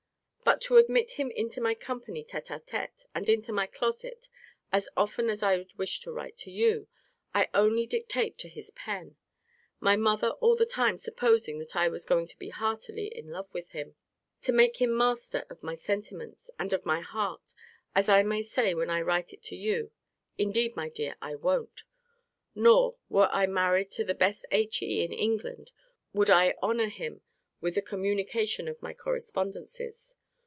[0.43, 4.27] But to admit him into my company tete a tete, and into my closet,
[4.73, 6.89] as often as I would wish to write to you,
[7.33, 9.15] I only dictate to his pen
[9.79, 13.53] my mother all the time supposing that I was going to be heartily in love
[13.53, 13.95] with him
[14.41, 17.53] to make him master of my sentiments, and of my heart,
[17.95, 19.91] as I may say, when I write to you
[20.37, 21.83] indeed, my dear, I won't.
[22.55, 25.71] Nor, were I married to the best HE in England,
[26.11, 27.21] would I honour him
[27.61, 30.17] with the communication of my correspondences.